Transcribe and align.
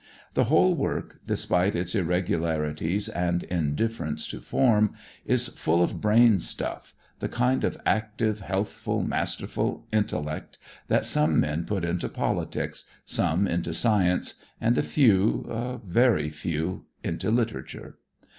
The 0.33 0.45
whole 0.45 0.73
work, 0.73 1.19
despite 1.27 1.75
its 1.75 1.93
irregularities 1.93 3.07
and 3.07 3.43
indifference 3.43 4.27
to 4.29 4.39
form, 4.39 4.95
is 5.27 5.49
full 5.49 5.83
of 5.83 6.01
brain 6.01 6.39
stuff, 6.39 6.95
the 7.19 7.29
kind 7.29 7.63
of 7.63 7.79
active, 7.85 8.39
healthful, 8.39 9.03
masterful 9.03 9.85
intellect 9.93 10.57
that 10.87 11.05
some 11.05 11.39
men 11.39 11.65
put 11.65 11.85
into 11.85 12.09
politics, 12.09 12.85
some 13.05 13.47
into 13.47 13.75
science 13.75 14.41
and 14.59 14.75
a 14.75 14.81
few, 14.81 15.45
a 15.47 15.77
very 15.77 16.31
few, 16.31 16.85
into 17.03 17.29
literature. 17.29 17.99